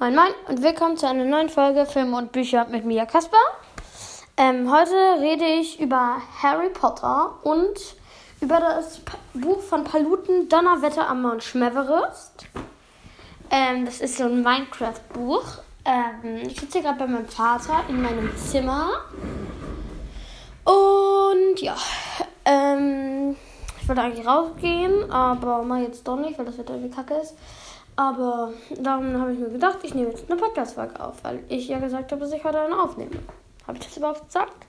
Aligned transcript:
Moin 0.00 0.14
Moin 0.14 0.32
und 0.46 0.62
willkommen 0.62 0.96
zu 0.96 1.08
einer 1.08 1.24
neuen 1.24 1.48
Folge 1.48 1.84
Filme 1.84 2.16
und 2.18 2.30
Bücher 2.30 2.66
mit 2.66 2.84
Mia 2.84 3.04
Kasper. 3.04 3.36
Ähm, 4.36 4.72
heute 4.72 4.94
rede 5.20 5.44
ich 5.44 5.80
über 5.80 6.22
Harry 6.40 6.68
Potter 6.68 7.32
und 7.42 7.96
über 8.40 8.60
das 8.60 9.00
Buch 9.34 9.60
von 9.60 9.82
Paluten 9.82 10.48
Donnerwetter 10.48 11.08
am 11.08 11.22
Mount 11.22 11.42
Schmeverest. 11.42 12.46
Ähm, 13.50 13.86
das 13.86 14.00
ist 14.00 14.18
so 14.18 14.26
ein 14.26 14.40
Minecraft-Buch. 14.40 15.42
Ähm, 15.84 16.46
ich 16.46 16.60
sitze 16.60 16.80
gerade 16.80 17.00
bei 17.00 17.08
meinem 17.08 17.26
Vater 17.26 17.80
in 17.88 18.00
meinem 18.00 18.30
Zimmer. 18.36 18.90
Und 20.62 21.60
ja, 21.60 21.76
ähm, 22.44 23.34
ich 23.82 23.88
wollte 23.88 24.02
eigentlich 24.02 24.24
rausgehen, 24.24 25.10
aber 25.10 25.64
mal 25.64 25.82
jetzt 25.82 26.06
doch 26.06 26.18
nicht, 26.18 26.38
weil 26.38 26.46
das 26.46 26.56
Wetter 26.56 26.74
irgendwie 26.74 26.94
kacke 26.94 27.14
ist. 27.14 27.34
Aber 27.98 28.52
darum 28.78 29.20
habe 29.20 29.32
ich 29.32 29.40
mir 29.40 29.48
gedacht, 29.48 29.78
ich 29.82 29.92
nehme 29.92 30.10
jetzt 30.10 30.30
eine 30.30 30.40
Podcast-Folge 30.40 31.00
auf, 31.04 31.16
weil 31.24 31.42
ich 31.48 31.66
ja 31.66 31.80
gesagt 31.80 32.12
habe, 32.12 32.20
dass 32.20 32.32
ich 32.32 32.44
heute 32.44 32.60
eine 32.60 32.80
aufnehme. 32.80 33.10
Habe 33.66 33.76
ich 33.76 33.86
das 33.86 33.96
überhaupt 33.96 34.24
gesagt? 34.24 34.66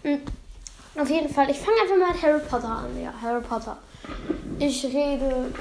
Hm. 0.00 0.22
Auf 0.98 1.10
jeden 1.10 1.28
Fall, 1.28 1.50
ich 1.50 1.58
fange 1.58 1.76
einfach 1.82 1.98
mal 1.98 2.14
mit 2.14 2.22
Harry 2.22 2.40
Potter 2.48 2.68
an. 2.68 2.98
Ja, 2.98 3.12
Harry 3.20 3.42
Potter. 3.42 3.76
Ich 4.58 4.82
rede 4.86 5.52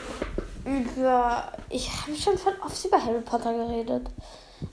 über. 0.63 1.51
Ich 1.69 1.89
habe 1.91 2.15
schon 2.15 2.37
voll 2.37 2.55
oft 2.65 2.85
über 2.85 3.05
Harry 3.05 3.21
Potter 3.21 3.53
geredet. 3.53 4.09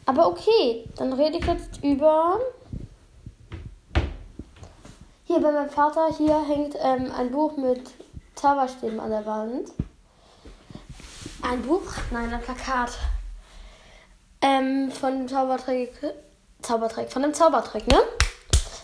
Aber 0.07 0.29
okay, 0.29 0.85
dann 0.95 1.13
rede 1.13 1.39
ich 1.39 1.45
jetzt 1.45 1.83
über. 1.83 2.39
Hier 5.25 5.41
bei 5.41 5.51
meinem 5.51 5.71
Vater, 5.71 6.09
hier 6.17 6.41
hängt 6.41 6.77
ähm, 6.81 7.11
ein 7.19 7.33
Buch 7.33 7.57
mit 7.57 7.83
Zauberstäben 8.37 9.01
an 9.01 9.11
der 9.11 9.27
Wand. 9.27 9.73
Ein 11.51 11.63
Buch? 11.63 11.83
Nein, 12.11 12.31
ein 12.31 12.43
Plakat. 12.43 12.99
Ähm, 14.43 14.93
von 14.93 15.17
dem 15.17 15.29
Zaubertrick. 15.29 15.93
Zaubertrick, 16.61 17.11
von 17.11 17.23
dem 17.23 17.33
Zaubertrick, 17.33 17.87
ne? 17.87 18.01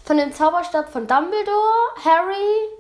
Von 0.02 0.16
dem 0.16 0.32
Zauberstab 0.32 0.90
von 0.90 1.06
Dumbledore, 1.06 1.94
Harry, 2.02 2.70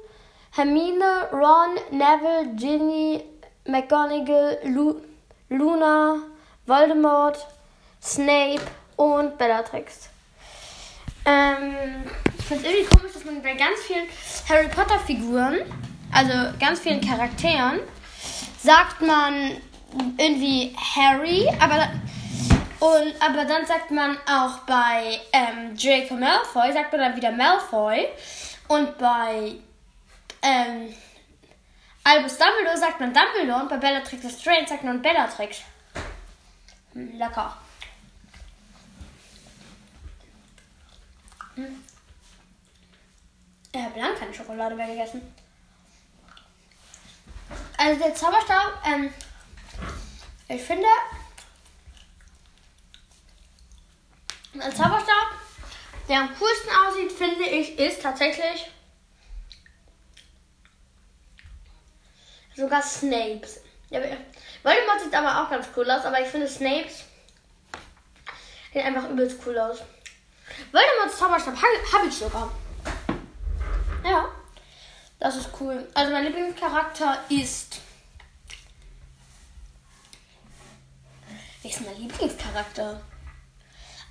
Hermine, 0.52 1.28
Ron, 1.32 1.74
Neville, 1.90 2.54
Ginny, 2.56 3.24
McGonagall, 3.66 4.58
Lu 4.64 5.02
Luna, 5.50 6.16
Voldemort, 6.64 7.46
Snape 8.02 8.62
und 8.96 9.36
Bellatrix. 9.36 10.08
Ähm, 11.26 11.74
ich 12.38 12.44
finde 12.46 12.66
es 12.66 12.72
irgendwie 12.72 12.96
komisch, 12.96 13.12
dass 13.12 13.24
man 13.26 13.42
bei 13.42 13.52
ganz 13.52 13.80
vielen 13.80 14.06
Harry 14.48 14.68
Potter 14.68 14.98
Figuren, 15.00 15.58
also 16.10 16.56
ganz 16.58 16.80
vielen 16.80 17.02
Charakteren, 17.02 17.80
sagt 18.62 19.02
man 19.02 19.60
irgendwie 20.18 20.74
Harry, 20.76 21.48
aber 21.60 21.88
und 22.80 23.14
aber 23.20 23.44
dann 23.44 23.64
sagt 23.66 23.90
man 23.90 24.16
auch 24.28 24.58
bei 24.66 25.20
ähm, 25.32 25.76
Draco 25.76 26.14
Malfoy 26.14 26.72
sagt 26.72 26.92
man 26.92 27.00
dann 27.00 27.16
wieder 27.16 27.32
Malfoy 27.32 28.08
und 28.68 28.98
bei 28.98 29.54
ähm, 30.42 30.94
Albus 32.04 32.36
Dumbledore 32.36 32.76
sagt 32.76 33.00
man 33.00 33.14
Dumbledore 33.14 33.62
und 33.62 33.68
bei 33.70 33.78
Bellatrix 33.78 34.40
Strange 34.40 34.68
sagt 34.68 34.84
man 34.84 35.00
Bellatrix. 35.00 35.62
Lecker. 36.92 37.56
Hm. 41.54 41.84
Ich 43.72 43.80
habe 43.80 43.98
lange 43.98 44.14
keine 44.14 44.34
Schokolade 44.34 44.74
mehr 44.74 44.86
gegessen. 44.86 45.22
Also 47.76 48.00
der 48.00 48.14
Zauberstab, 48.14 48.82
ähm, 48.86 49.12
ich 50.48 50.62
finde, 50.62 50.86
ein 54.54 54.74
Zauberstab, 54.74 55.28
der 56.08 56.20
am 56.20 56.28
coolsten 56.38 56.70
aussieht, 56.86 57.12
finde 57.12 57.44
ich, 57.44 57.78
ist 57.78 58.02
tatsächlich 58.02 58.70
sogar 62.54 62.82
Snapes. 62.82 63.60
Ja, 63.90 64.00
Voldemort 64.62 65.00
sieht 65.02 65.14
aber 65.14 65.42
auch 65.42 65.50
ganz 65.50 65.66
cool 65.76 65.90
aus, 65.90 66.04
aber 66.04 66.20
ich 66.20 66.28
finde 66.28 66.48
Snapes 66.48 67.04
sieht 68.72 68.84
einfach 68.84 69.08
übelst 69.08 69.38
cool 69.46 69.58
aus. 69.58 69.78
Voldemorts 70.72 71.18
Zauberstab 71.18 71.54
habe 71.56 71.92
hab 71.92 72.06
ich 72.06 72.14
sogar. 72.14 72.52
Ja. 74.04 74.28
Das 75.18 75.36
ist 75.36 75.48
cool. 75.60 75.88
Also 75.94 76.12
mein 76.12 76.24
Lieblingscharakter 76.24 77.24
ist. 77.30 77.80
Wer 81.64 81.70
ist 81.70 81.80
mein 81.80 81.96
Lieblingscharakter? 81.96 83.00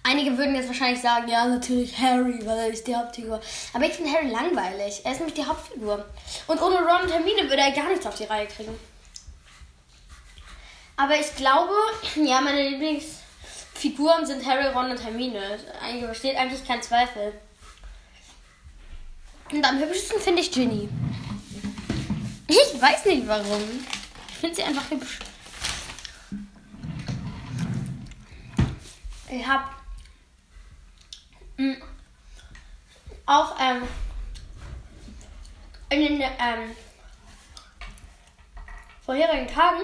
Einige 0.01 0.35
würden 0.39 0.55
jetzt 0.55 0.69
wahrscheinlich 0.69 0.99
sagen, 0.99 1.27
ja, 1.27 1.45
natürlich 1.45 1.95
Harry, 1.99 2.43
weil 2.47 2.57
er 2.57 2.67
ist 2.69 2.87
die 2.87 2.95
Hauptfigur. 2.95 3.39
Aber 3.73 3.85
ich 3.85 3.93
finde 3.93 4.11
Harry 4.11 4.27
langweilig. 4.27 5.01
Er 5.03 5.11
ist 5.11 5.19
nämlich 5.19 5.35
die 5.35 5.45
Hauptfigur. 5.45 6.03
Und 6.47 6.61
ohne 6.63 6.77
Ron 6.77 7.03
und 7.03 7.11
Hermine 7.11 7.43
würde 7.43 7.61
er 7.61 7.71
gar 7.71 7.89
nichts 7.89 8.07
auf 8.07 8.15
die 8.15 8.23
Reihe 8.23 8.47
kriegen. 8.47 8.73
Aber 10.97 11.15
ich 11.15 11.35
glaube, 11.35 11.73
ja, 12.25 12.41
meine 12.41 12.69
Lieblingsfiguren 12.69 14.25
sind 14.25 14.43
Harry, 14.47 14.65
Ron 14.69 14.89
und 14.89 15.03
Hermine. 15.03 15.59
Eigentlich 15.79 16.09
besteht 16.09 16.35
eigentlich 16.35 16.65
kein 16.65 16.81
Zweifel. 16.81 17.39
Und 19.51 19.63
am 19.63 19.77
hübschesten 19.77 20.19
finde 20.19 20.41
ich 20.41 20.51
Ginny. 20.51 20.89
Ich 22.47 22.81
weiß 22.81 23.05
nicht 23.05 23.27
warum. 23.27 23.85
Ich 24.29 24.37
finde 24.39 24.55
sie 24.55 24.63
einfach 24.63 24.89
hübsch. 24.89 25.19
Ich 29.35 29.47
habe 29.47 29.63
auch 33.25 33.59
ähm, 33.59 33.81
in 35.89 35.99
den 36.01 36.21
ähm, 36.21 36.75
vorherigen 39.03 39.47
Tagen 39.47 39.81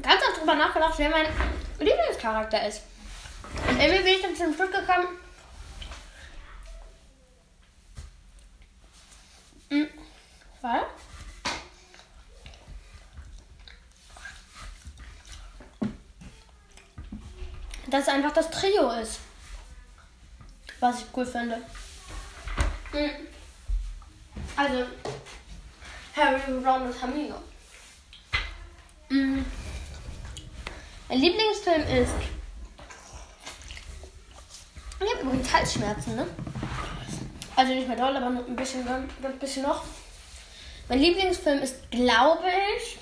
ganz 0.00 0.22
oft 0.28 0.40
drüber 0.40 0.54
nachgedacht, 0.54 0.94
wer 0.96 1.10
mein 1.10 1.26
Lieblingscharakter 1.80 2.68
ist. 2.68 2.82
Und 3.68 3.80
irgendwie 3.80 4.04
bin 4.04 4.12
ich 4.14 4.22
dann 4.22 4.36
zum 4.36 4.54
Schluss 4.54 4.70
gekommen, 4.70 5.08
Mhm. 9.70 9.88
Weil? 10.62 10.82
Dass 17.90 18.08
einfach 18.08 18.32
das 18.32 18.50
Trio 18.50 18.90
ist. 18.90 19.20
Was 20.80 21.00
ich 21.00 21.06
cool 21.16 21.26
finde. 21.26 21.56
Mhm. 22.92 23.10
Also, 24.56 24.84
Harry, 26.14 26.40
Ron 26.64 26.82
und 26.82 27.00
Hermine. 27.00 27.34
Mhm. 29.08 29.44
Mein 31.08 31.18
Lieblingsfilm 31.18 31.82
ist. 31.82 32.12
Ich 35.00 35.14
habe 35.14 35.22
übrigens 35.22 35.52
Halsschmerzen, 35.52 36.16
ne? 36.16 36.26
Also 37.56 37.72
nicht 37.72 37.88
mehr 37.88 37.96
doll, 37.96 38.16
aber 38.16 38.26
ein 38.26 38.56
bisschen, 38.56 38.86
ein 38.86 39.38
bisschen 39.38 39.62
noch. 39.62 39.84
Mein 40.88 40.98
Lieblingsfilm 40.98 41.62
ist, 41.62 41.90
glaube 41.90 42.48
ich. 42.76 42.98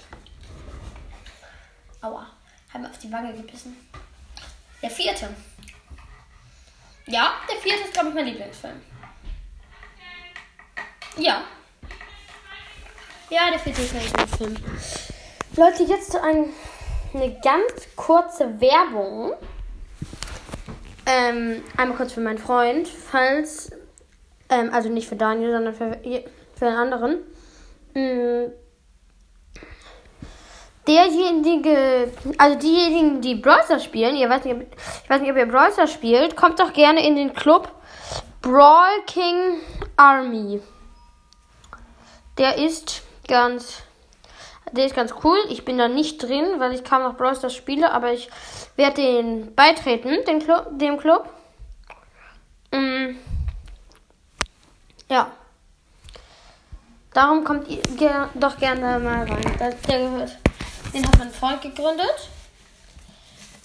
Aua, 2.00 2.26
habe 2.72 2.84
mir 2.84 2.90
auf 2.90 2.98
die 2.98 3.12
Wange 3.12 3.34
gebissen. 3.34 3.76
Der 4.86 4.94
vierte. 4.94 5.26
Ja, 7.06 7.32
der 7.50 7.56
vierte 7.56 7.82
ist, 7.82 7.92
glaube 7.92 8.10
ich, 8.10 8.14
mein 8.14 8.26
Lieblingsfilm. 8.26 8.80
Ja. 11.16 11.42
Ja, 13.28 13.50
der 13.50 13.58
vierte 13.58 13.82
ist 13.82 13.92
mein 13.92 14.04
Lieblingsfilm. 14.04 14.56
Leute, 15.56 15.82
jetzt 15.82 16.14
ein, 16.14 16.50
eine 17.12 17.34
ganz 17.40 17.88
kurze 17.96 18.60
Werbung. 18.60 19.32
Ähm, 21.04 21.64
einmal 21.76 21.96
kurz 21.96 22.12
für 22.12 22.20
meinen 22.20 22.38
Freund, 22.38 22.86
falls 22.86 23.72
ähm, 24.48 24.70
also 24.72 24.88
nicht 24.88 25.08
für 25.08 25.16
Daniel, 25.16 25.50
sondern 25.50 25.74
für, 25.74 25.98
für 26.56 26.66
einen 26.68 26.76
anderen. 26.76 27.18
Mhm. 27.92 28.52
Derjenige, 30.86 32.12
also 32.38 32.58
diejenigen, 32.58 33.20
die 33.20 33.34
Browser 33.34 33.80
spielen, 33.80 34.16
ihr 34.16 34.28
weiß 34.28 34.44
nicht, 34.44 34.56
ich 35.02 35.10
weiß 35.10 35.20
nicht, 35.20 35.30
ob 35.30 35.36
ihr 35.36 35.46
Browser 35.46 35.88
spielt, 35.88 36.36
kommt 36.36 36.60
doch 36.60 36.72
gerne 36.72 37.04
in 37.04 37.16
den 37.16 37.34
Club 37.34 37.72
Brawl 38.40 39.02
King 39.06 39.60
Army. 39.96 40.62
Der 42.38 42.58
ist 42.58 43.02
ganz, 43.26 43.82
der 44.70 44.86
ist 44.86 44.94
ganz 44.94 45.12
cool. 45.24 45.38
Ich 45.48 45.64
bin 45.64 45.78
da 45.78 45.88
nicht 45.88 46.22
drin, 46.22 46.44
weil 46.58 46.72
ich 46.72 46.84
kaum 46.84 47.02
noch 47.02 47.16
Browser 47.16 47.50
spiele, 47.50 47.90
aber 47.90 48.12
ich 48.12 48.30
werde 48.76 49.02
den 49.02 49.54
beitreten, 49.56 50.24
den 50.28 50.38
Club, 50.38 50.68
dem 50.78 50.96
Club. 50.98 51.28
Mhm. 52.72 53.16
Ja. 55.08 55.32
Darum 57.12 57.42
kommt 57.42 57.66
ihr 57.68 57.82
ger 57.96 58.28
doch 58.34 58.58
gerne 58.58 59.00
mal 59.00 59.24
rein. 59.24 59.56
Das, 59.58 59.80
der 59.82 59.98
gehört. 59.98 60.38
Den 60.96 61.06
hat 61.06 61.18
mein 61.18 61.30
Freund 61.30 61.60
gegründet. 61.60 62.30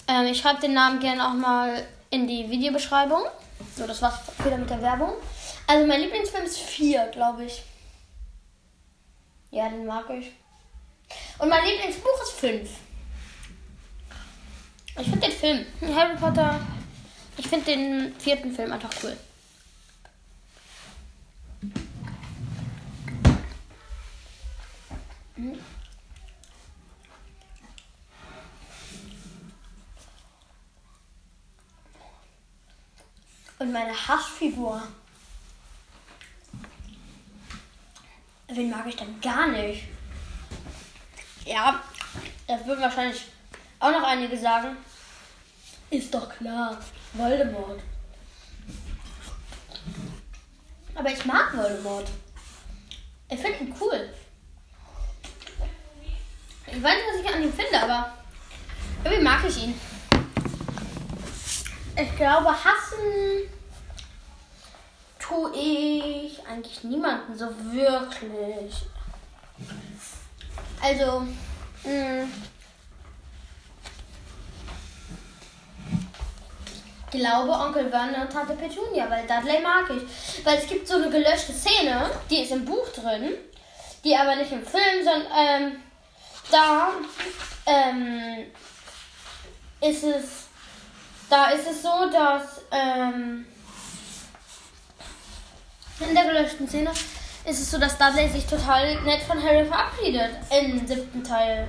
Ähm, 0.06 0.26
ich 0.26 0.38
schreibe 0.38 0.60
den 0.60 0.74
Namen 0.74 1.00
gerne 1.00 1.26
auch 1.26 1.32
mal 1.32 1.82
in 2.10 2.28
die 2.28 2.50
Videobeschreibung. 2.50 3.22
So, 3.74 3.86
das 3.86 4.02
war's 4.02 4.20
wieder 4.44 4.58
mit 4.58 4.68
der 4.68 4.82
Werbung. 4.82 5.14
Also 5.66 5.86
mein 5.86 6.02
Lieblingsfilm 6.02 6.44
ist 6.44 6.58
4, 6.58 7.06
glaube 7.06 7.44
ich. 7.44 7.62
Ja, 9.50 9.66
den 9.70 9.86
mag 9.86 10.10
ich. 10.10 10.30
Und 11.38 11.48
mein 11.48 11.64
Lieblingsbuch 11.64 12.22
ist 12.22 12.32
5. 12.32 12.70
Ich 15.00 15.08
finde 15.08 15.20
den 15.20 15.32
Film, 15.32 15.66
Harry 15.96 16.16
Potter, 16.16 16.60
ich 17.38 17.48
finde 17.48 17.64
den 17.64 18.14
vierten 18.20 18.54
Film 18.54 18.72
einfach 18.72 18.90
cool. 19.02 19.16
Mhm. 25.36 25.71
Meine 33.72 33.94
Hassfigur. 34.06 34.82
Wen 38.48 38.68
mag 38.68 38.86
ich 38.86 38.96
denn 38.96 39.18
gar 39.22 39.46
nicht? 39.46 39.84
Ja, 41.46 41.82
das 42.46 42.66
würden 42.66 42.82
wahrscheinlich 42.82 43.24
auch 43.80 43.90
noch 43.90 44.02
einige 44.02 44.36
sagen. 44.36 44.76
Ist 45.88 46.12
doch 46.12 46.28
klar, 46.36 46.78
Voldemort. 47.14 47.80
Aber 50.94 51.10
ich 51.10 51.24
mag 51.24 51.56
Voldemort. 51.56 52.10
Ich 53.30 53.40
finde 53.40 53.58
ihn 53.58 53.74
cool. 53.80 54.12
Ich 56.66 56.82
weiß 56.82 56.94
nicht, 56.94 57.06
was 57.08 57.20
ich 57.22 57.34
an 57.34 57.42
ihm 57.42 57.52
finde, 57.54 57.82
aber 57.82 58.12
irgendwie 59.02 59.24
mag 59.24 59.42
ich 59.48 59.64
ihn. 59.64 59.80
Ich 61.96 62.16
glaube, 62.16 62.50
hassen 62.50 63.48
tue 65.32 65.50
ich 65.54 66.46
eigentlich 66.46 66.84
niemanden 66.84 67.36
so 67.36 67.46
wirklich. 67.72 68.74
Also, 70.82 71.20
mm, 71.84 72.30
glaube 77.10 77.50
Onkel 77.52 77.88
Vernon 77.90 78.22
und 78.22 78.32
Tante 78.32 78.54
Petunia, 78.54 79.08
weil 79.08 79.26
Dudley 79.26 79.60
mag 79.60 79.88
ich. 79.90 80.44
Weil 80.44 80.58
es 80.58 80.66
gibt 80.66 80.88
so 80.88 80.94
eine 80.94 81.10
gelöschte 81.10 81.52
Szene, 81.52 82.10
die 82.28 82.42
ist 82.42 82.52
im 82.52 82.64
Buch 82.64 82.88
drin, 82.88 83.34
die 84.04 84.16
aber 84.16 84.36
nicht 84.36 84.52
im 84.52 84.64
Film, 84.64 85.04
sondern 85.04 85.26
ähm, 85.36 85.76
da 86.50 86.88
ähm, 87.66 88.46
ist 89.80 90.04
es 90.04 90.42
da 91.30 91.46
ist 91.50 91.66
es 91.66 91.82
so, 91.82 92.10
dass 92.10 92.62
ähm, 92.70 93.46
in 96.08 96.14
der 96.14 96.24
gelöschten 96.24 96.68
Szene 96.68 96.90
ist 97.44 97.60
es 97.60 97.70
so, 97.70 97.78
dass 97.78 97.98
Dudley 97.98 98.28
sich 98.28 98.46
total 98.46 99.00
nett 99.02 99.22
von 99.22 99.42
Harry 99.42 99.64
verabschiedet 99.64 100.30
im 100.50 100.86
siebten 100.86 101.24
Teil. 101.24 101.66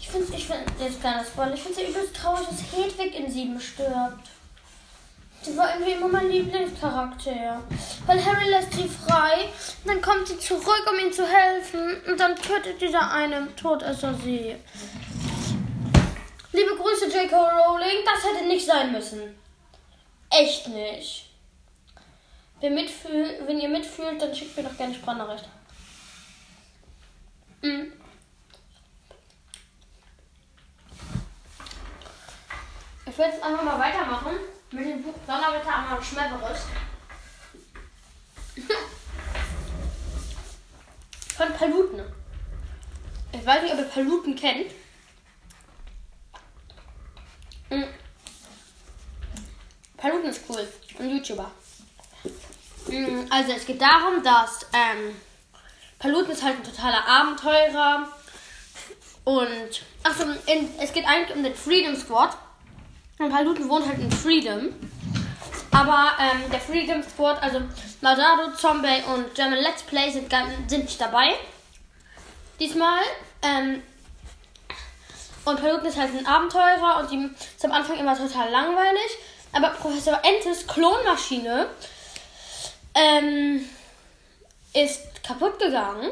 Ich 0.00 0.08
finde, 0.08 0.32
ich 0.34 0.46
finde, 0.46 0.64
jetzt 0.80 1.00
kleiner 1.00 1.24
Spoiler, 1.24 1.54
ich 1.54 1.62
finde 1.62 1.80
es 1.80 1.86
ja 1.86 1.90
übelst 1.90 2.16
traurig, 2.16 2.46
dass 2.48 2.78
Hedwig 2.78 3.18
in 3.18 3.30
sieben 3.30 3.60
stirbt. 3.60 4.28
Die 5.44 5.56
war 5.56 5.74
irgendwie 5.74 5.92
immer 5.92 6.08
mein 6.08 6.30
Lieblingscharakter. 6.30 7.60
Weil 8.06 8.24
Harry 8.24 8.48
lässt 8.48 8.72
sie 8.72 8.88
frei, 8.88 9.48
dann 9.84 10.00
kommt 10.00 10.28
sie 10.28 10.38
zurück, 10.38 10.86
um 10.90 10.98
ihm 10.98 11.12
zu 11.12 11.26
helfen, 11.26 12.00
und 12.08 12.18
dann 12.18 12.34
tötet 12.36 12.80
dieser 12.80 13.10
eine 13.10 13.54
Todesser 13.56 14.14
sie. 14.24 14.56
Liebe 16.52 16.76
Grüße, 16.76 17.06
J.K. 17.06 17.36
Rowling. 17.36 18.04
Das 18.04 18.24
hätte 18.24 18.46
nicht 18.46 18.64
sein 18.64 18.92
müssen. 18.92 19.20
Echt 20.30 20.68
nicht. 20.68 21.33
Wer 22.60 22.70
mitfühlt, 22.70 23.46
wenn 23.46 23.60
ihr 23.60 23.68
mitfühlt, 23.68 24.20
dann 24.20 24.34
schickt 24.34 24.56
mir 24.56 24.64
doch 24.64 24.76
gerne 24.76 24.92
Sprachnachricht. 24.94 25.48
Mhm. 27.62 27.92
Ich 33.06 33.18
werde 33.18 33.32
jetzt 33.32 33.44
einfach 33.44 33.62
mal 33.62 33.78
weitermachen 33.78 34.32
mit 34.70 34.86
dem 34.86 35.02
Buch 35.02 35.14
Donnerwetter 35.26 35.72
am 35.72 36.02
Schmerberüst. 36.02 36.66
Von 41.36 41.52
Paluten. 41.52 42.02
Ich 43.32 43.44
weiß 43.44 43.62
nicht, 43.62 43.72
ob 43.72 43.80
ihr 43.80 43.86
Paluten 43.86 44.36
kennt. 44.36 44.70
Mhm. 47.70 47.88
Paluten 49.96 50.30
ist 50.30 50.42
cool. 50.48 50.68
Ein 50.98 51.10
YouTuber. 51.10 51.50
Mhm, 52.86 53.26
also 53.30 53.52
es 53.52 53.66
geht 53.66 53.80
darum, 53.80 54.22
dass 54.22 54.66
ähm, 54.72 55.16
Paluten 55.98 56.32
ist 56.32 56.42
halt 56.42 56.56
ein 56.56 56.64
totaler 56.64 57.06
Abenteurer. 57.06 58.08
Und 59.24 59.82
achso, 60.02 60.24
es 60.78 60.92
geht 60.92 61.06
eigentlich 61.06 61.34
um 61.34 61.42
den 61.42 61.54
Freedom 61.54 61.96
Squad. 61.96 62.36
Und 63.18 63.30
Paluten 63.30 63.68
wohnt 63.68 63.86
halt 63.86 63.98
in 63.98 64.12
Freedom. 64.12 64.68
Aber 65.70 66.12
ähm, 66.20 66.50
der 66.52 66.60
Freedom 66.60 67.02
Squad, 67.02 67.42
also 67.42 67.60
Laudado, 68.00 68.54
Zombie 68.56 69.02
und 69.14 69.34
German 69.34 69.60
Let's 69.60 69.82
Play 69.82 70.10
sind, 70.10 70.30
sind 70.68 70.84
nicht 70.84 71.00
dabei. 71.00 71.34
Diesmal. 72.60 73.00
Ähm, 73.42 73.82
und 75.46 75.60
Paluten 75.60 75.86
ist 75.86 75.98
halt 75.98 76.10
ein 76.16 76.26
Abenteurer 76.26 77.00
und 77.00 77.10
die 77.10 77.30
ist 77.56 77.64
am 77.64 77.72
Anfang 77.72 77.98
immer 77.98 78.16
total 78.16 78.50
langweilig. 78.50 79.18
Aber 79.52 79.70
Professor 79.70 80.20
Entes 80.22 80.66
Klonmaschine 80.66 81.68
ähm, 82.94 83.68
ist 84.72 85.22
kaputt 85.22 85.58
gegangen. 85.58 86.10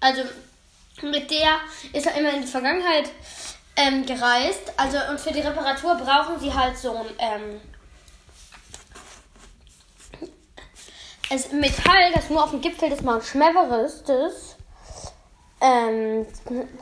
Also 0.00 0.22
mit 1.02 1.30
der 1.30 1.60
ist 1.92 2.06
er 2.06 2.16
immer 2.16 2.32
in 2.32 2.42
die 2.42 2.46
Vergangenheit 2.46 3.10
ähm, 3.76 4.04
gereist. 4.06 4.72
Also 4.76 4.98
und 5.10 5.20
für 5.20 5.32
die 5.32 5.40
Reparatur 5.40 5.94
brauchen 5.96 6.38
sie 6.38 6.52
halt 6.52 6.76
so 6.76 6.94
ein 6.96 7.06
ähm, 7.18 7.60
es 11.28 11.50
Metall, 11.50 12.12
das 12.14 12.30
nur 12.30 12.44
auf 12.44 12.50
dem 12.50 12.60
Gipfel 12.60 12.88
des 12.88 13.02
Mount 13.02 13.24
Schmeverestes 13.24 14.56
ähm, 15.60 16.26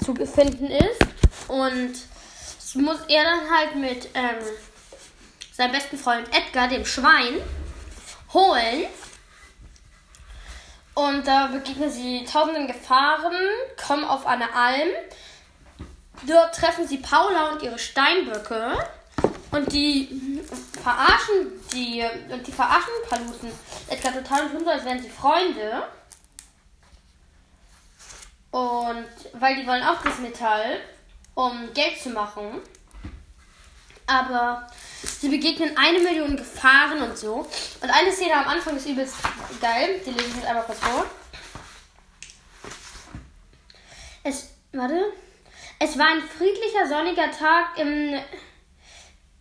zu 0.05 0.15
finden 0.27 0.67
ist. 0.67 1.01
Und 1.49 1.95
muss 2.75 2.99
er 3.09 3.25
dann 3.25 3.51
halt 3.51 3.77
mit 3.77 4.09
ähm, 4.15 4.45
seinem 5.53 5.73
besten 5.73 5.97
Freund 5.97 6.27
Edgar, 6.35 6.69
dem 6.69 6.85
Schwein, 6.85 7.41
holen. 8.35 8.87
Und 10.95 11.27
da 11.27 11.47
begegnen 11.47 11.91
sie 11.91 12.25
tausenden 12.25 12.67
Gefahren, 12.67 13.35
kommen 13.85 14.05
auf 14.05 14.27
eine 14.27 14.53
Alm. 14.55 14.89
Dort 16.27 16.55
treffen 16.55 16.87
sie 16.87 16.99
Paula 16.99 17.53
und 17.53 17.63
ihre 17.63 17.79
Steinböcke. 17.79 18.77
Und 19.51 19.73
die 19.73 20.41
verarschen 20.83 21.53
die 21.73 22.05
und 22.31 22.47
die 22.47 22.53
verarschen 22.53 22.93
Paluten 23.09 23.53
Edgar 23.89 24.13
total 24.13 24.47
und 24.55 24.69
als 24.69 24.85
wären 24.85 25.01
sie 25.01 25.11
Freunde. 25.11 25.89
Und 28.51 29.07
weil 29.33 29.57
die 29.57 29.67
wollen 29.67 29.83
auch 29.83 30.01
das 30.03 30.19
Metall, 30.19 30.81
um 31.35 31.73
Geld 31.75 32.01
zu 32.01 32.11
machen. 32.11 32.61
Aber 34.07 34.67
sie 35.03 35.29
begegnen 35.29 35.77
eine 35.77 36.01
Million 36.01 36.37
Gefahren 36.37 37.03
und 37.03 37.17
so. 37.17 37.47
Und 37.81 37.91
eine 37.91 38.13
Szene 38.13 38.35
am 38.35 38.49
Anfang 38.49 38.77
ist 38.77 38.87
übelst 38.87 39.17
geil. 39.61 40.01
Die 40.05 40.11
lese 40.11 40.29
ich 40.29 40.37
jetzt 40.37 40.47
einmal 40.47 40.65
kurz 40.65 40.79
vor. 40.81 41.07
Es, 44.23 44.51
warte. 44.73 45.13
Es 45.79 45.99
war 45.99 46.07
ein 46.07 46.23
friedlicher, 46.23 46.87
sonniger 46.89 47.31
Tag 47.31 47.79
im 47.79 48.19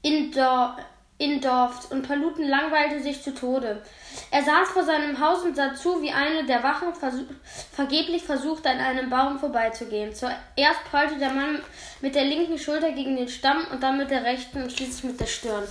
Indoor, 0.01 0.77
Indorf 1.23 1.89
und 1.91 2.07
Paluten 2.07 2.47
langweilte 2.47 3.01
sich 3.01 3.21
zu 3.21 3.33
Tode. 3.33 3.81
Er 4.29 4.43
saß 4.43 4.69
vor 4.69 4.83
seinem 4.83 5.19
Haus 5.19 5.43
und 5.43 5.55
sah 5.55 5.73
zu, 5.73 6.01
wie 6.01 6.11
eine 6.11 6.45
der 6.45 6.61
Wachen 6.63 6.93
versuch 6.93 7.25
vergeblich 7.71 8.23
versuchte, 8.23 8.69
an 8.69 8.79
einem 8.79 9.09
Baum 9.09 9.39
vorbeizugehen. 9.39 10.13
Zuerst 10.13 10.83
prallte 10.89 11.17
der 11.17 11.31
Mann 11.31 11.61
mit 12.01 12.15
der 12.15 12.25
linken 12.25 12.59
Schulter 12.59 12.91
gegen 12.91 13.15
den 13.15 13.29
Stamm 13.29 13.65
und 13.71 13.81
dann 13.81 13.97
mit 13.97 14.11
der 14.11 14.23
rechten 14.23 14.63
und 14.63 14.71
schließlich 14.71 15.03
mit 15.05 15.19
der 15.19 15.27
Stirn. 15.27 15.63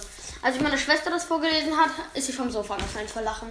Als 0.43 0.59
meine 0.61 0.79
Schwester 0.79 1.11
das 1.11 1.25
vorgelesen 1.25 1.77
hat, 1.77 1.91
ist 2.15 2.27
sie 2.27 2.33
vom 2.33 2.51
Sofa 2.51 2.77
gefallen 2.77 3.09
vor 3.09 3.23
Lachen. 3.23 3.49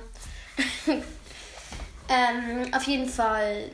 ähm, 0.87 2.73
auf 2.73 2.83
jeden 2.83 3.07
Fall. 3.07 3.69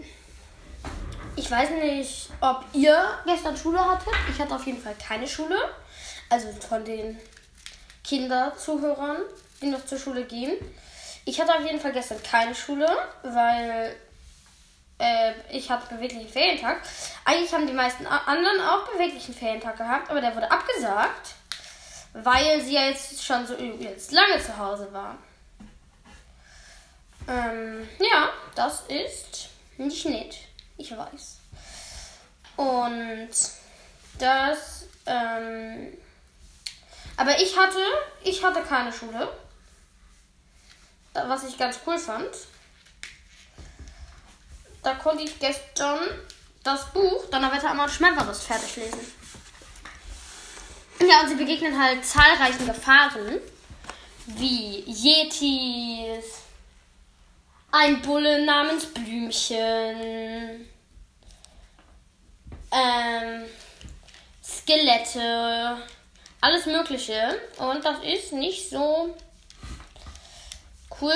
Ich 1.35 1.49
weiß 1.49 1.69
nicht, 1.69 2.29
ob 2.41 2.65
ihr 2.73 2.99
gestern 3.25 3.55
Schule 3.55 3.79
hattet. 3.79 4.13
Ich 4.31 4.39
hatte 4.39 4.55
auf 4.55 4.65
jeden 4.65 4.81
Fall 4.81 4.95
keine 4.95 5.27
Schule. 5.27 5.55
Also 6.29 6.47
von 6.67 6.83
den 6.83 7.17
Kinderzuhörern, 8.07 9.17
die 9.61 9.67
noch 9.67 9.85
zur 9.85 9.99
Schule 9.99 10.23
gehen. 10.23 10.53
Ich 11.25 11.41
hatte 11.41 11.53
auf 11.53 11.65
jeden 11.65 11.79
Fall 11.79 11.91
gestern 11.91 12.23
keine 12.23 12.55
Schule, 12.55 12.87
weil 13.23 13.95
äh, 14.99 15.33
ich 15.51 15.69
hatte 15.69 15.93
beweglichen 15.93 16.29
Ferientag. 16.29 16.81
Eigentlich 17.25 17.53
haben 17.53 17.67
die 17.67 17.73
meisten 17.73 18.07
anderen 18.07 18.61
auch 18.61 18.87
beweglichen 18.93 19.33
Ferientag 19.33 19.77
gehabt, 19.77 20.09
aber 20.09 20.21
der 20.21 20.33
wurde 20.35 20.49
abgesagt, 20.49 21.35
weil 22.13 22.61
sie 22.61 22.75
ja 22.75 22.85
jetzt 22.85 23.23
schon 23.23 23.45
so 23.45 23.55
jetzt 23.55 24.11
lange 24.11 24.41
zu 24.41 24.57
Hause 24.57 24.91
waren. 24.93 25.17
Ähm, 27.27 27.89
ja, 27.99 28.29
das 28.55 28.83
ist 28.87 29.49
nicht 29.77 30.05
nett. 30.05 30.37
Ich 30.77 30.95
weiß. 30.95 31.39
Und 32.55 33.29
das, 34.17 34.85
ähm, 35.05 35.93
aber 37.17 37.39
ich 37.41 37.57
hatte, 37.57 37.79
ich 38.23 38.43
hatte 38.43 38.61
keine 38.61 38.93
Schule. 38.93 39.27
Was 41.13 41.43
ich 41.43 41.57
ganz 41.57 41.79
cool 41.85 41.97
fand. 41.97 42.29
Da 44.83 44.93
konnte 44.93 45.23
ich 45.23 45.39
gestern 45.39 45.99
das 46.63 46.91
Buch 46.91 47.25
Donnerwetter 47.31 47.71
am 47.71 47.89
Schmetterlist 47.89 48.43
fertig 48.43 48.75
lesen. 48.77 49.13
Ja, 50.99 51.21
und 51.21 51.29
sie 51.29 51.35
begegnen 51.35 51.81
halt 51.81 52.05
zahlreichen 52.05 52.65
Gefahren, 52.65 53.39
wie 54.27 54.83
Yetis, 54.87 56.41
ein 57.71 58.01
Bulle 58.01 58.45
namens 58.45 58.85
Blümchen, 58.87 60.67
ähm, 62.71 63.45
Skelette, 64.43 65.77
alles 66.41 66.65
Mögliche. 66.65 67.39
Und 67.57 67.83
das 67.83 68.03
ist 68.03 68.33
nicht 68.33 68.69
so 68.69 69.15
cool. 71.01 71.13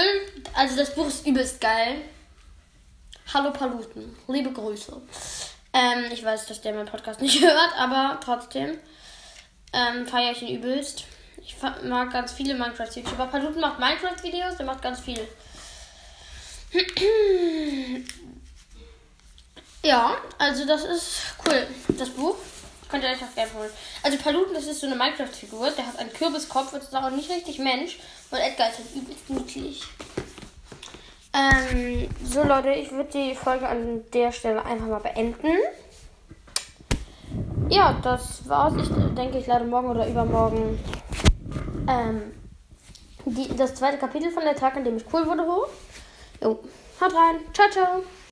Also 0.53 0.75
das 0.75 0.93
Buch 0.95 1.07
ist 1.07 1.25
übelst 1.25 1.61
geil. 1.61 2.01
Hallo 3.33 3.51
Paluten, 3.51 4.17
liebe 4.27 4.51
Grüße. 4.51 5.01
Ähm, 5.73 6.05
ich 6.11 6.23
weiß, 6.23 6.47
dass 6.47 6.59
der 6.61 6.73
meinen 6.73 6.87
Podcast 6.87 7.21
nicht 7.21 7.41
hört, 7.45 7.73
aber 7.77 8.19
trotzdem 8.23 8.77
ähm, 9.71 10.05
feiere 10.05 10.33
ich 10.33 10.41
ihn 10.41 10.57
übelst. 10.57 11.05
Ich 11.41 11.55
mag 11.83 12.11
ganz 12.11 12.33
viele 12.33 12.53
Minecraft-YouTuber. 12.55 13.27
Paluten 13.27 13.61
macht 13.61 13.79
Minecraft-Videos, 13.79 14.57
der 14.57 14.65
macht 14.65 14.81
ganz 14.81 14.99
viel. 14.99 15.25
ja, 19.83 20.17
also 20.37 20.65
das 20.65 20.83
ist 20.83 21.21
cool. 21.45 21.67
Das 21.97 22.09
Buch 22.09 22.35
könnt 22.91 23.03
ihr 23.03 23.09
euch 23.09 23.23
auch 23.23 23.33
gerne 23.33 23.53
holen. 23.53 23.69
Also 24.03 24.17
Paluten, 24.17 24.53
das 24.53 24.65
ist 24.65 24.81
so 24.81 24.87
eine 24.87 24.95
Minecraft-Figur. 24.95 25.71
Der 25.71 25.87
hat 25.87 25.97
einen 25.97 26.11
Kürbiskopf 26.11 26.73
und 26.73 26.83
ist 26.83 26.93
auch 26.93 27.09
nicht 27.09 27.31
richtig 27.31 27.57
Mensch. 27.59 27.97
Und 28.29 28.37
Edgar 28.37 28.69
ist 28.69 28.79
halt 28.79 28.95
übelst 28.95 29.29
niedlich. 29.29 29.83
Ähm, 31.33 32.09
so 32.23 32.43
Leute, 32.43 32.71
ich 32.73 32.91
würde 32.91 33.09
die 33.13 33.35
Folge 33.35 33.67
an 33.67 34.03
der 34.13 34.33
Stelle 34.33 34.65
einfach 34.65 34.87
mal 34.87 34.99
beenden. 34.99 35.57
Ja, 37.69 37.97
das 38.03 38.47
war's. 38.49 38.73
Ich 38.81 38.89
denke, 39.15 39.37
ich 39.37 39.47
lade 39.47 39.63
morgen 39.63 39.89
oder 39.89 40.05
übermorgen 40.05 40.77
ähm, 41.87 42.33
die, 43.25 43.55
das 43.55 43.75
zweite 43.75 43.97
Kapitel 43.97 44.29
von 44.31 44.43
der 44.43 44.55
Tag, 44.55 44.75
an 44.75 44.83
dem 44.83 44.97
ich 44.97 45.05
cool 45.13 45.25
wurde, 45.25 45.43
hoch. 45.43 45.67
Jo, 46.41 46.59
haut 46.99 47.13
rein. 47.13 47.37
Ciao, 47.53 47.69
ciao. 47.69 48.03